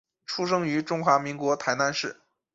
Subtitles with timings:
[0.25, 2.17] 出生于中华民国台南市。